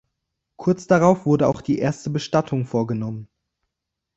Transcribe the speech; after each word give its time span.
Kurz 0.55 0.87
darauf 0.87 1.27
wurde 1.27 1.47
auch 1.47 1.61
die 1.61 1.77
erste 1.77 2.09
Bestattung 2.09 2.65
vorgenommen. 2.65 3.29